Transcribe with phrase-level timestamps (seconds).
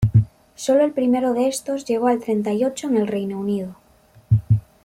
[0.55, 3.75] Sólo el primero de estos, llegó al treinta y ocho en el Reino Unido.